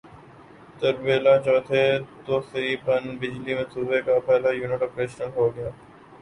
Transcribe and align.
تربیلا 0.79 1.33
چوتھے 1.45 1.83
توسیعی 2.25 2.75
پن 2.85 3.03
بجلی 3.19 3.53
منصوبے 3.57 3.99
کا 4.05 4.15
پہلا 4.25 4.49
یونٹ 4.51 4.81
پریشنل 4.95 5.29
ہوگیا 5.35 5.69